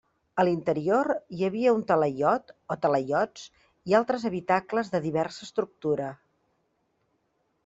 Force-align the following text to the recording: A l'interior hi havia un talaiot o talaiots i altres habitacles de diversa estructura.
A 0.43 0.43
l'interior 0.47 1.09
hi 1.39 1.43
havia 1.47 1.73
un 1.79 1.83
talaiot 1.91 2.49
o 2.75 2.79
talaiots 2.85 3.45
i 3.93 3.97
altres 4.01 4.27
habitacles 4.31 4.91
de 4.97 5.03
diversa 5.07 5.47
estructura. 5.51 6.09